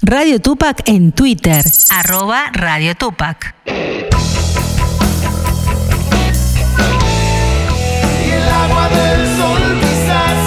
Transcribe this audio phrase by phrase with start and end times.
[0.00, 3.56] Radio Tupac en Twitter, arroba Radio Tupac.
[3.66, 3.70] Y
[8.30, 10.38] el agua del sol quizás,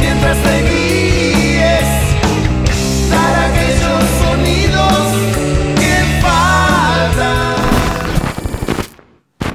[0.00, 1.86] mientras te guíes,
[3.10, 5.06] para aquellos sonidos
[5.78, 7.54] que faltan.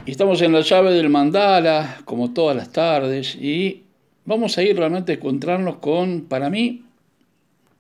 [0.06, 3.84] Estamos en la llave del mandala, como todas las tardes, y
[4.24, 6.86] vamos a ir realmente a encontrarnos con, para mí,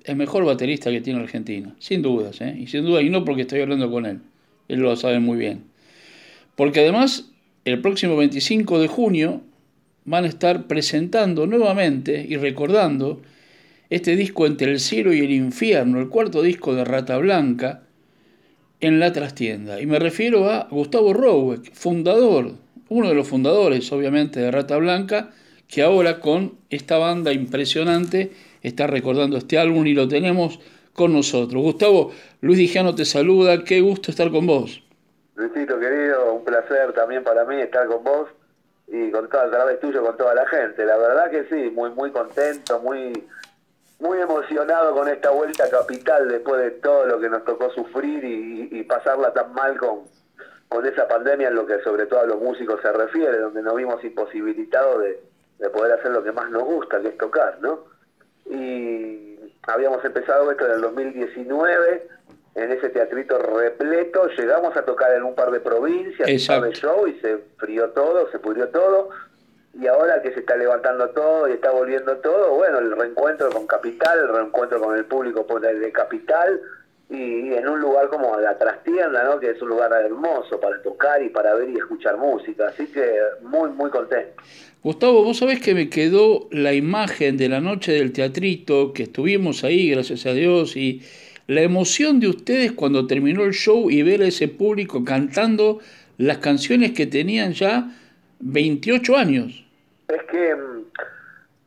[0.06, 2.56] el mejor baterista que tiene Argentina, sin dudas, ¿eh?
[2.60, 4.20] y sin duda, y no porque estoy hablando con él,
[4.68, 5.64] él lo sabe muy bien.
[6.56, 7.30] Porque además,
[7.66, 9.42] el próximo 25 de junio
[10.06, 13.22] van a estar presentando nuevamente y recordando
[13.90, 17.84] este disco Entre el cielo y el infierno, el cuarto disco de Rata Blanca,
[18.82, 19.82] en la trastienda.
[19.82, 22.54] Y me refiero a Gustavo Roweck, fundador,
[22.88, 25.32] uno de los fundadores, obviamente, de Rata Blanca,
[25.68, 28.32] que ahora con esta banda impresionante
[28.62, 30.60] está recordando este álbum y lo tenemos
[30.94, 31.62] con nosotros.
[31.62, 34.84] Gustavo, Luis Dijano te saluda, qué gusto estar con vos.
[35.36, 38.28] Luisito querido, un placer también para mí estar con vos
[38.88, 40.86] y con todo a través tuyo con toda la gente.
[40.86, 43.14] La verdad que sí, muy muy contento, muy
[44.00, 48.24] muy emocionado con esta vuelta a capital después de todo lo que nos tocó sufrir
[48.24, 50.04] y, y pasarla tan mal con,
[50.70, 53.76] con esa pandemia en lo que sobre todo a los músicos se refiere, donde nos
[53.76, 55.20] vimos imposibilitados de,
[55.60, 57.86] de poder hacer lo que más nos gusta, que es tocar, ¿no?
[58.50, 62.08] Y habíamos empezado esto en el 2019
[62.56, 66.70] en ese teatrito repleto, llegamos a tocar en un par de provincias, un par de
[66.70, 66.72] Exacto.
[66.72, 69.10] show y se frió todo, se pudrió todo.
[69.74, 73.68] Y ahora que se está levantando todo y está volviendo todo, bueno, el reencuentro con
[73.68, 76.60] Capital, el reencuentro con el público de Capital
[77.10, 79.40] y en un lugar como la trastienda, ¿no?
[79.40, 82.68] Que es un lugar hermoso para tocar y para ver y escuchar música.
[82.68, 83.04] Así que
[83.42, 84.34] muy, muy contento.
[84.84, 89.64] Gustavo, vos sabés que me quedó la imagen de la noche del teatrito, que estuvimos
[89.64, 91.02] ahí, gracias a Dios, y
[91.48, 95.80] la emoción de ustedes cuando terminó el show y ver a ese público cantando
[96.18, 97.90] las canciones que tenían ya
[98.40, 99.66] 28 años.
[100.08, 100.86] Es que, mm,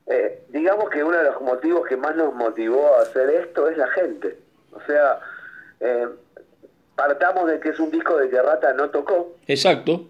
[0.06, 3.76] eh, digamos que uno de los motivos que más nos motivó a hacer esto es
[3.76, 4.38] la gente.
[4.72, 5.18] O sea,
[5.82, 6.08] eh,
[6.94, 9.36] partamos de que es un disco de que Rata no tocó.
[9.46, 10.08] Exacto.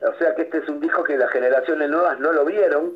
[0.00, 2.92] O sea que este es un disco que las generaciones nuevas no lo vieron.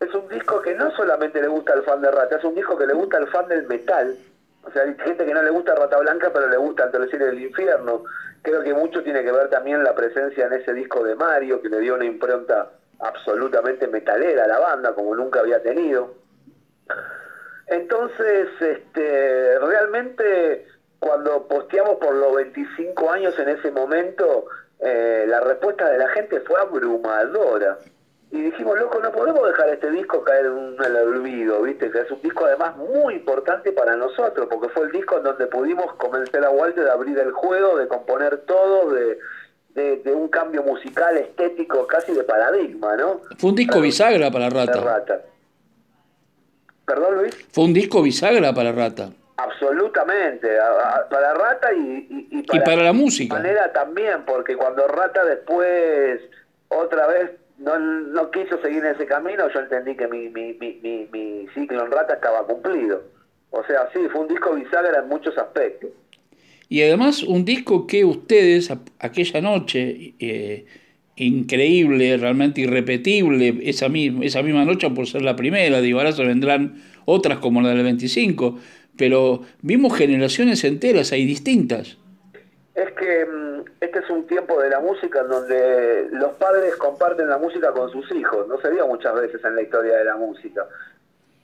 [0.00, 2.76] Es un disco que no solamente le gusta al fan de Rata, es un disco
[2.76, 4.16] que le gusta al fan del metal.
[4.62, 7.08] O sea, hay gente que no le gusta Rata Blanca, pero le gusta Entre el
[7.08, 8.04] cielo y el infierno.
[8.42, 11.68] Creo que mucho tiene que ver también la presencia en ese disco de Mario, que
[11.68, 16.14] le dio una impronta absolutamente metalera a la banda, como nunca había tenido.
[17.68, 20.66] Entonces, este, realmente
[20.98, 24.46] cuando posteamos por los 25 años en ese momento,
[24.80, 27.78] eh, la respuesta de la gente fue abrumadora.
[28.32, 31.90] Y dijimos, loco, no podemos dejar este disco caer en el olvido, ¿viste?
[31.90, 35.46] Que es un disco además muy importante para nosotros, porque fue el disco en donde
[35.46, 39.18] pudimos convencer a Walter de abrir el juego, de componer todo, de,
[39.74, 43.20] de, de un cambio musical, estético, casi de paradigma, ¿no?
[43.38, 44.80] Fue un disco bisagra para Rata.
[44.80, 45.22] Rata.
[46.84, 47.46] ¿Perdón, Luis?
[47.52, 49.10] Fue un disco bisagra para Rata.
[49.66, 53.34] Absolutamente, a- a- para Rata y, y, Y para la música.
[53.34, 56.20] manera también, porque cuando Rata después
[56.68, 60.54] otra vez no, no quiso seguir en ese camino, yo entendí que mi, mi,
[61.12, 63.02] mi, ciclo en Rata estaba cumplido.
[63.50, 65.90] O sea, sí, fue un disco bisagra en muchos aspectos.
[66.68, 70.66] Y además un disco que ustedes aquella noche, eh,
[71.16, 76.24] increíble, realmente irrepetible, esa misma, esa misma noche por ser la primera, digo, ahora se
[76.24, 78.58] vendrán otras como la del 25,
[78.96, 81.96] pero vimos generaciones enteras ahí distintas.
[82.74, 87.28] Es que mm, este es un tiempo de la música en donde los padres comparten
[87.28, 88.46] la música con sus hijos.
[88.48, 90.66] No se dio muchas veces en la historia de la música.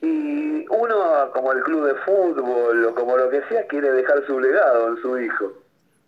[0.03, 4.39] Y uno, como el club de fútbol o como lo que sea, quiere dejar su
[4.41, 5.53] legado en su hijo.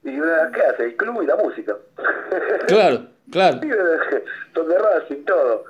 [0.02, 0.84] ¿Y uno, qué hace?
[0.84, 1.76] El club y la música.
[2.66, 3.60] Claro, claro.
[4.54, 5.64] Donde Racing, todo.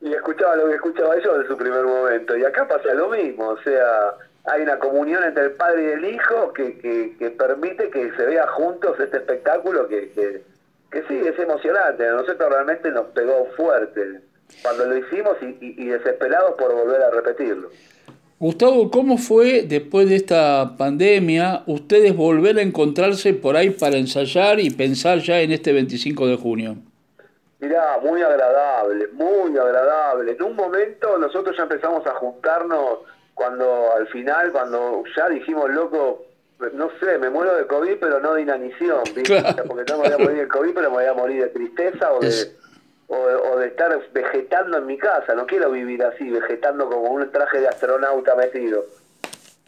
[0.00, 2.36] Y escuchaba lo que escuchaba yo en su primer momento.
[2.36, 3.48] Y acá pasa lo mismo.
[3.48, 4.14] O sea,
[4.50, 8.24] hay una comunión entre el padre y el hijo que, que, que permite que se
[8.24, 10.42] vea juntos este espectáculo que, que,
[10.90, 12.06] que sí, es emocionante.
[12.06, 14.20] A nosotros realmente nos pegó fuerte
[14.62, 17.70] cuando lo hicimos y, y, y desesperados por volver a repetirlo.
[18.40, 24.60] Gustavo, ¿cómo fue después de esta pandemia ustedes volver a encontrarse por ahí para ensayar
[24.60, 26.76] y pensar ya en este 25 de junio?
[27.58, 30.32] Mirá, muy agradable, muy agradable.
[30.32, 33.00] En un momento nosotros ya empezamos a juntarnos
[33.38, 36.24] cuando al final, cuando ya dijimos, loco,
[36.72, 39.22] no sé, me muero de COVID, pero no de inanición, ¿viste?
[39.40, 39.64] Claro.
[39.68, 42.12] Porque no me voy a morir de COVID, pero me voy a morir de tristeza
[42.12, 42.54] o de, Es-
[43.06, 45.34] o, o de estar vegetando en mi casa.
[45.34, 48.84] No quiero vivir así, vegetando como un traje de astronauta metido.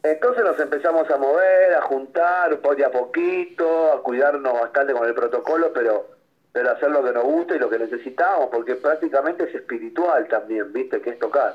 [0.02, 5.14] Entonces nos empezamos a mover, a juntar, poco a poquito, a cuidarnos bastante con el
[5.14, 6.06] protocolo, pero
[6.52, 10.72] pero hacer lo que nos gusta y lo que necesitamos, porque prácticamente es espiritual también,
[10.72, 11.00] ¿viste?
[11.00, 11.54] Que es tocar.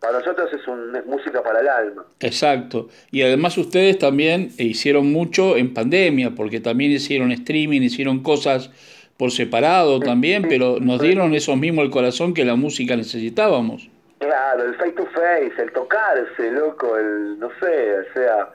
[0.00, 2.04] Para nosotros es, un, es música para el alma.
[2.20, 2.88] Exacto.
[3.10, 8.70] Y además ustedes también hicieron mucho en pandemia, porque también hicieron streaming, hicieron cosas
[9.16, 13.88] por separado también, pero nos dieron esos mismos el corazón que la música necesitábamos.
[14.18, 18.48] Claro, el face to face, el tocarse, loco, el, no sé, o sea,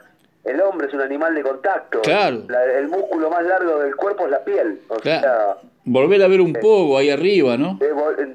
[0.44, 2.00] el hombre es un animal de contacto.
[2.02, 2.44] Claro.
[2.48, 4.80] La- el músculo más largo del cuerpo es la piel.
[4.88, 5.20] O Claro.
[5.20, 7.78] sea, Volver a ver un poco ahí arriba, ¿no?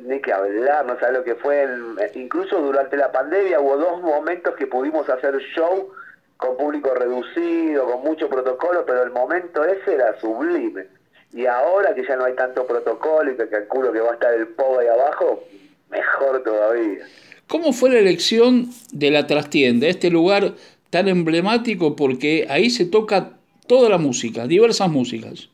[0.05, 1.63] ni que hablar, no sabes lo que fue.
[1.63, 5.89] el- incluso durante la pandemia hubo dos momentos que pudimos hacer show
[6.37, 10.85] con público reducido, con mucho protocolo, pero el momento ese era sublime.
[11.33, 14.33] Y ahora que ya no hay tanto protocolo y que calculo que va a estar
[14.33, 15.43] el pogo ahí abajo,
[15.89, 17.05] mejor todavía.
[17.47, 20.53] ¿Cómo fue la elección de la trastienda, este lugar
[20.89, 21.95] tan emblemático?
[21.95, 23.31] Porque ahí se toca
[23.67, 25.49] toda la música, diversas músicas.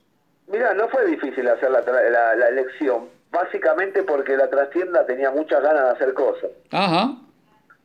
[0.54, 5.32] Mira, no fue difícil hacer la, tra- la, la elección, básicamente porque la trastienda tenía
[5.32, 6.52] muchas ganas de hacer cosas.
[6.72, 7.16] Ajá.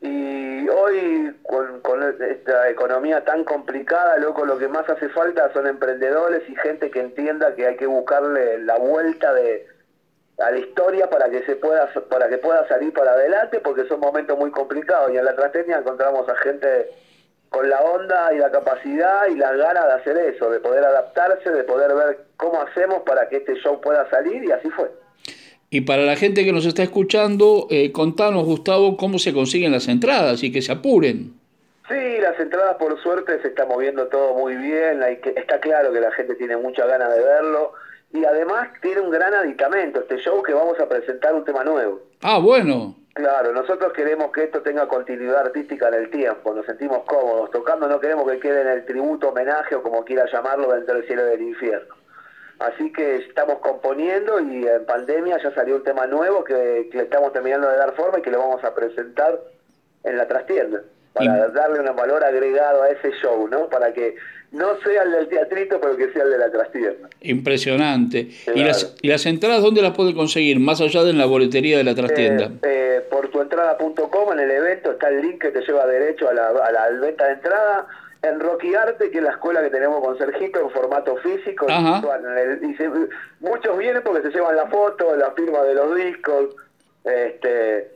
[0.03, 5.67] Y hoy, con, con esta economía tan complicada, loco, lo que más hace falta son
[5.67, 9.67] emprendedores y gente que entienda que hay que buscarle la vuelta de
[10.39, 13.99] a la historia para que se pueda para que pueda salir para adelante, porque son
[13.99, 15.11] momentos muy complicados.
[15.11, 16.91] Y en la trastienda encontramos a gente
[17.49, 21.51] con la onda y la capacidad y las ganas de hacer eso, de poder adaptarse,
[21.51, 24.91] de poder ver cómo hacemos para que este show pueda salir, y así fue.
[25.69, 29.87] Y para la gente que nos está escuchando, eh, contanos, Gustavo, cómo se consiguen las
[29.87, 31.35] entradas y que se apuren.
[31.89, 35.93] Sí, las entradas por suerte se está moviendo todo muy bien, hay que, está claro
[35.93, 37.73] que la gente tiene mucha ganas de verlo
[38.13, 42.01] y además tiene un gran aditamento este show que vamos a presentar un tema nuevo.
[42.23, 42.95] Ah, bueno.
[43.15, 47.89] Claro, nosotros queremos que esto tenga continuidad artística en el tiempo, nos sentimos cómodos tocando,
[47.89, 51.25] no queremos que quede en el tributo, homenaje o como quiera llamarlo dentro del cielo
[51.25, 51.98] del infierno.
[52.59, 57.33] Así que estamos componiendo y en pandemia ya salió un tema nuevo que, que estamos
[57.33, 59.39] terminando de dar forma y que lo vamos a presentar
[60.05, 60.83] en la trastienda
[61.13, 63.69] para darle un valor agregado a ese show, ¿no?
[63.69, 64.15] Para que
[64.53, 67.09] no sea el del teatrito, pero que sea el de la trastienda.
[67.21, 68.29] Impresionante.
[68.55, 70.59] ¿Y, las, ¿Y las entradas dónde las puede conseguir?
[70.59, 72.45] Más allá de en la boletería de la trastienda.
[72.45, 76.35] Eh, eh, por tuentrada.com en el evento está el link que te lleva derecho a
[76.35, 77.87] la, a la venta de entrada.
[78.23, 81.67] En Rocky Arte, que es la escuela que tenemos con Sergito en formato físico.
[81.69, 82.03] Ajá.
[82.19, 82.91] En el- y se-
[83.41, 86.57] muchos vienen porque se llevan la foto, la firma de los discos.
[87.05, 87.89] Este,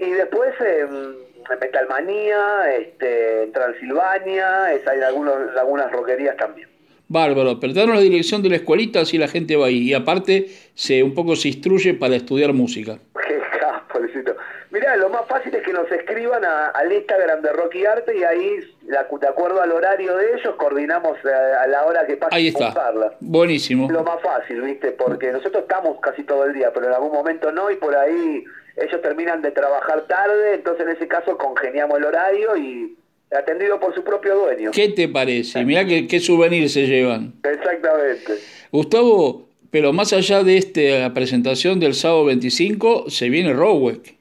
[0.00, 1.16] y después en
[1.60, 6.68] Metalmanía, este, en Transilvania, es, hay algunos, algunas roquerías también.
[7.06, 9.90] Bárbaro, pero la dirección de la escuelita así la gente va ahí.
[9.90, 12.98] Y aparte se un poco se instruye para estudiar música.
[13.28, 14.34] Qué capo, Luisito.
[14.70, 18.24] Mirá, lo más fácil es que nos escriban a- al Instagram de Rocky Arte y
[18.24, 21.28] ahí, la- de acuerdo al horario de ellos, coordinamos eh,
[21.62, 22.66] a, la hora que pase Ahí a está.
[22.66, 23.14] buscarla.
[23.20, 23.90] Buenísimo.
[23.90, 24.92] Lo más fácil, ¿viste?
[24.92, 28.44] Porque nosotros estamos casi todo el día, pero en algún momento no, y por ahí
[28.76, 32.96] ellos terminan de trabajar tarde, entonces en ese caso congeniamos el horario y
[33.36, 34.70] atendido por su propio dueño.
[34.72, 35.64] ¿Qué te parece?
[35.64, 37.34] Mirá qué, qué souvenir se llevan.
[37.44, 38.34] Exactamente.
[38.70, 44.14] Gustavo, pero más allá de esta presentación del sábado 25, se viene Rowek.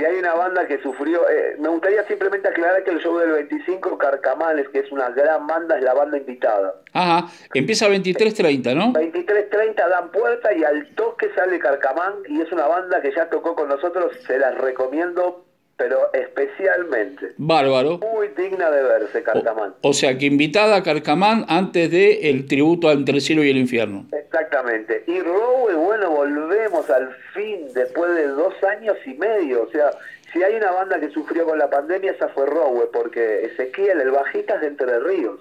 [0.00, 3.32] Si hay una banda que sufrió, eh, me gustaría simplemente aclarar que el show del
[3.32, 6.74] 25, Carcamales, que es una gran banda, es la banda invitada.
[6.94, 8.94] Ajá, empieza 23.30, ¿no?
[8.94, 13.54] 23.30 dan puerta y al toque sale Carcamán y es una banda que ya tocó
[13.54, 15.44] con nosotros, se las recomiendo,
[15.80, 17.32] pero especialmente.
[17.38, 18.00] Bárbaro.
[18.12, 19.74] Muy digna de verse, Carcamán.
[19.80, 23.56] O sea que invitada a Carcamán antes de el tributo entre el cielo y el
[23.56, 24.04] infierno.
[24.12, 25.04] Exactamente.
[25.06, 29.62] Y Rowe, bueno, volvemos al fin después de dos años y medio.
[29.62, 29.90] O sea,
[30.34, 34.10] si hay una banda que sufrió con la pandemia, esa fue Rowe, porque Ezequiel, el
[34.10, 35.40] bajista, es de Entre Ríos.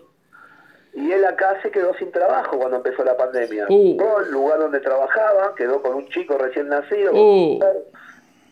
[0.93, 3.65] Y él acá se quedó sin trabajo cuando empezó la pandemia.
[3.67, 3.98] Uh.
[4.25, 7.12] El lugar donde trabajaba, quedó con un chico recién nacido.
[7.13, 7.60] Uh.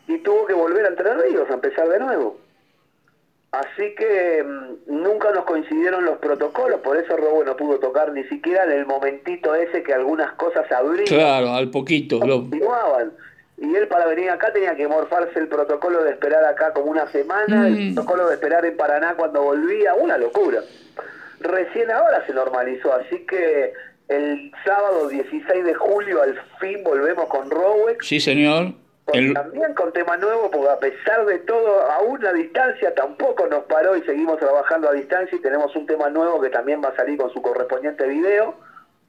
[0.07, 2.37] Y tuvo que volver a Entre Ríos, a empezar de nuevo.
[3.51, 8.23] Así que mm, nunca nos coincidieron los protocolos, por eso Robo no pudo tocar ni
[8.25, 12.19] siquiera en el momentito ese que algunas cosas abrían Claro, al poquito.
[12.19, 13.13] continuaban.
[13.59, 17.07] Y él para venir acá tenía que morfarse el protocolo de esperar acá como una
[17.11, 17.95] semana, el Mm.
[17.95, 20.61] protocolo de esperar en Paraná cuando volvía, una locura.
[21.39, 23.73] Recién ahora se normalizó, así que
[24.09, 28.73] el sábado 16 de julio al fin volvemos con Rowex, Sí, señor.
[29.13, 33.63] El- también con tema nuevo, porque a pesar de todo, aún a distancia tampoco nos
[33.65, 36.95] paró y seguimos trabajando a distancia y tenemos un tema nuevo que también va a
[36.95, 38.55] salir con su correspondiente video.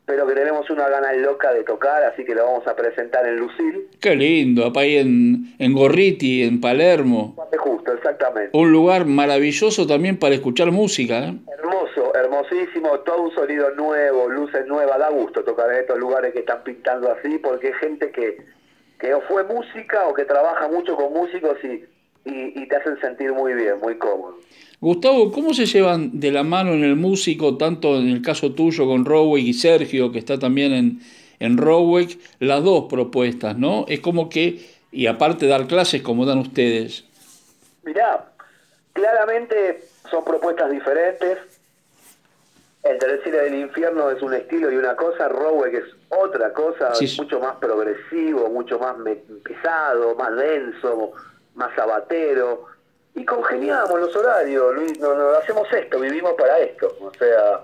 [0.07, 3.37] pero que tenemos una gana loca de tocar, así que lo vamos a presentar en
[3.37, 3.89] Lucil.
[4.01, 7.37] Qué lindo, ahí en, en Gorriti, en Palermo.
[7.59, 8.57] Justo, exactamente.
[8.57, 11.19] Un lugar maravilloso también para escuchar música.
[11.19, 11.35] ¿eh?
[11.59, 16.39] Hermoso, hermosísimo, todo un sonido nuevo, luces nuevas, da gusto tocar en estos lugares que
[16.39, 18.39] están pintando así, porque es gente que,
[18.99, 21.85] que o fue música o que trabaja mucho con músicos y,
[22.29, 24.39] y, y te hacen sentir muy bien, muy cómodo.
[24.81, 28.87] Gustavo, ¿cómo se llevan de la mano en el músico, tanto en el caso tuyo
[28.87, 31.01] con Rowek y Sergio, que está también en,
[31.41, 33.87] en Rowek, las dos propuestas, ¿no?
[33.89, 34.61] Es como que,
[34.93, 37.05] y aparte dar clases como dan ustedes.
[37.85, 38.25] Mirá,
[38.93, 41.39] claramente son propuestas diferentes.
[42.85, 47.15] El Cine del Infierno es un estilo y una cosa, Rowek es otra cosa, Sí,
[47.19, 51.13] mucho más progresivo, mucho más me- pesado, más denso,
[51.55, 52.67] más sabatero.
[53.15, 56.97] Y congeniamos los horarios, Luis, no, no, hacemos esto, vivimos para esto.
[57.01, 57.61] O sea,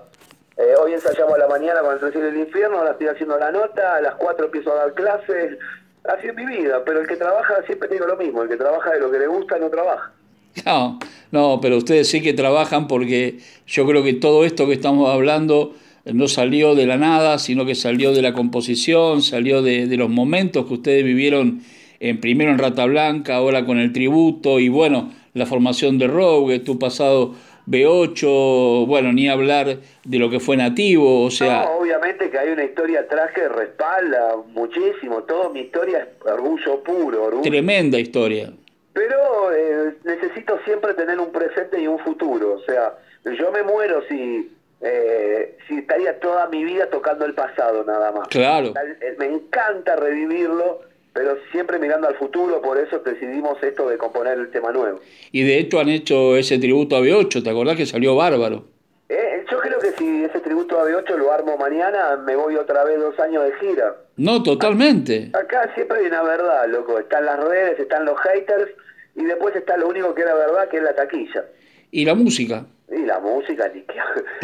[0.57, 3.51] eh, hoy ensayamos a la mañana con el Cine del Infierno, ahora estoy haciendo la
[3.51, 5.57] nota, a las 4 empiezo a dar clases.
[6.03, 8.91] Así es mi vida, pero el que trabaja, siempre digo lo mismo, el que trabaja
[8.91, 10.11] de lo que le gusta no trabaja.
[10.65, 10.99] No,
[11.31, 15.73] no, pero ustedes sí que trabajan porque yo creo que todo esto que estamos hablando
[16.13, 20.09] no salió de la nada, sino que salió de la composición, salió de, de los
[20.09, 21.61] momentos que ustedes vivieron
[21.99, 26.59] en, primero en Rata Blanca, ahora con el tributo y bueno, la formación de Rogue,
[26.59, 27.33] tu pasado
[27.67, 32.49] B8, bueno, ni hablar de lo que fue nativo, o sea, No, obviamente que hay
[32.49, 35.23] una historia atrás que respalda muchísimo.
[35.23, 37.49] Toda mi historia es orgullo puro, orgullo.
[37.49, 38.51] tremenda historia.
[38.93, 42.53] Pero eh, necesito siempre tener un presente y un futuro.
[42.53, 42.93] O sea,
[43.37, 44.51] yo me muero si,
[44.81, 48.27] eh, si estaría toda mi vida tocando el pasado nada más.
[48.27, 48.73] Claro.
[49.01, 50.81] Eh, Me encanta revivirlo,
[51.13, 52.61] pero siempre mirando al futuro.
[52.61, 54.99] Por eso decidimos esto de componer el tema nuevo.
[55.31, 58.65] Y de hecho han hecho ese tributo a B8, ¿te acordás que salió bárbaro?
[59.07, 62.83] Eh, yo creo que si ese tributo a B8 lo armo mañana, me voy otra
[62.83, 63.95] vez dos años de gira.
[64.17, 65.29] No, totalmente.
[65.33, 66.97] Acá siempre hay una verdad, loco.
[66.99, 68.71] Están las redes, están los haters
[69.15, 71.45] y después está lo único que era verdad, que es la taquilla.
[71.91, 72.65] Y la música.
[72.91, 73.95] Y la música, ni que,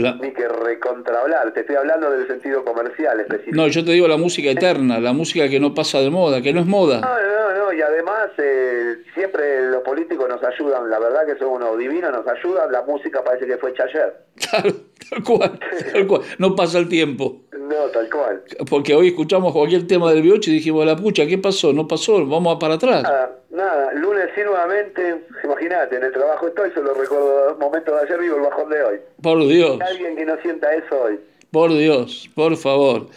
[0.02, 1.54] La- ni que recontrahablar.
[1.54, 3.56] Te estoy hablando del sentido comercial específico.
[3.56, 6.52] No, yo te digo la música eterna, la música que no pasa de moda, que
[6.54, 7.02] no es moda.
[7.02, 11.50] No, no, no, y además eh, siempre los políticos nos ayudan, la verdad que son
[11.50, 14.14] unos divinos, nos ayudan, la música parece que fue hecha ayer.
[14.50, 14.72] Claro,
[15.10, 15.60] tal cual,
[15.94, 16.22] tal cual.
[16.40, 17.44] No pasa el tiempo.
[17.72, 18.44] No, tal cual.
[18.70, 21.72] Porque hoy escuchamos cualquier tema del B8 y dijimos, la pucha, ¿qué pasó?
[21.74, 23.04] No pasó, vamos a para atrás.
[23.04, 28.20] Nada, nada, lunes sí nuevamente, imagínate, en el trabajo estoy, solo recuerdo momentos de ayer,
[28.20, 28.96] vivo el bajón de hoy.
[29.22, 31.20] Por Dios, Alguien que no sienta eso hoy.
[31.51, 33.08] por Dios, por favor.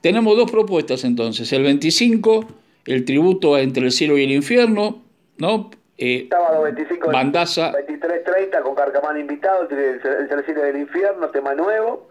[0.00, 1.52] Tenemos dos propuestas entonces.
[1.52, 2.44] El 25,
[2.86, 5.00] el tributo Entre el cielo y el infierno,
[5.38, 5.70] ¿no?
[5.98, 7.72] Eh, Sábado 25 de- Bandaza.
[7.72, 12.08] 23.30 con Carcamán invitado, el, el Celestino del Infierno, tema nuevo.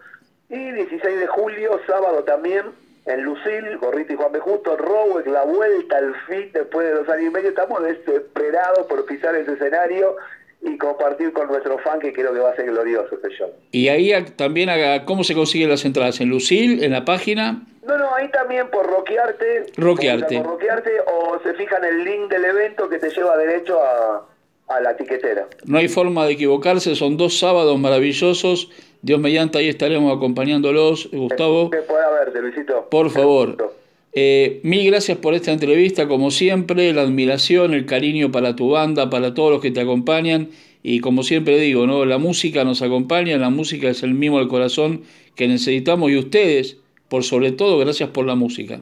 [0.52, 2.66] Y 16 de julio, sábado también,
[3.06, 4.38] en Lucil, Gorrito y Juan B.
[4.38, 7.48] Justo, Rowek, la vuelta al fin después de dos años y medio.
[7.48, 10.14] Estamos desesperados por pisar ese escenario
[10.60, 13.50] y compartir con nuestro fan que creo que va a ser glorioso este show.
[13.72, 14.68] y ahí también,
[15.06, 16.20] ¿cómo se consiguen las entradas?
[16.20, 17.62] En Lucil, en la página.
[17.84, 19.66] No, no, ahí también por Roquearte.
[19.76, 20.36] Roquearte.
[20.36, 24.28] Por Roquearte o se fijan el link del evento que te lleva derecho a,
[24.68, 25.48] a la tiquetera.
[25.64, 28.70] No hay forma de equivocarse, son dos sábados maravillosos.
[29.02, 31.10] Dios mediante, ahí estaremos acompañándolos.
[31.12, 32.88] Gustavo, Que pueda verte, Luisito.
[32.88, 33.74] por favor.
[34.14, 39.10] Eh, mil gracias por esta entrevista, como siempre, la admiración, el cariño para tu banda,
[39.10, 40.50] para todos los que te acompañan.
[40.82, 42.04] Y como siempre digo, ¿no?
[42.04, 45.02] la música nos acompaña, la música es el mimo al corazón
[45.36, 46.78] que necesitamos y ustedes,
[47.08, 48.80] por sobre todo, gracias por la música.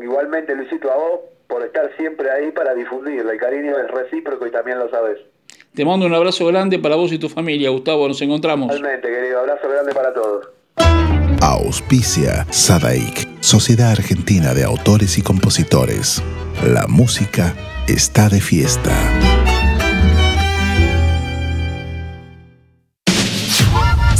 [0.00, 3.32] Igualmente, Luisito, a vos por estar siempre ahí para difundirla.
[3.32, 5.18] El cariño es recíproco y también lo sabes.
[5.76, 8.74] Te mando un abrazo grande para vos y tu familia, Gustavo, nos encontramos.
[8.74, 9.40] Igualmente, querido.
[9.40, 10.48] Abrazo grande para todos.
[11.42, 16.22] Auspicia Sadaik, Sociedad Argentina de Autores y Compositores.
[16.64, 17.54] La música
[17.88, 18.90] está de fiesta.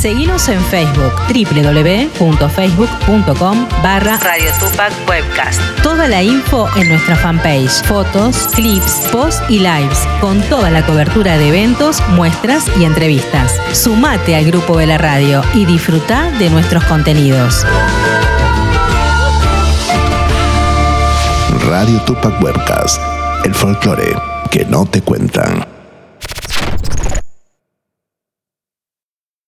[0.06, 5.60] Seguinos en Facebook, www.facebook.com barra Radio Tupac Webcast.
[5.82, 11.36] Toda la info en nuestra fanpage, fotos, clips, posts y lives, con toda la cobertura
[11.38, 13.52] de eventos, muestras y entrevistas.
[13.72, 17.66] Sumate al grupo de la radio y disfruta de nuestros contenidos.
[21.68, 23.00] Radio Tupac Webcast,
[23.44, 24.14] el folclore
[24.52, 25.75] que no te cuentan.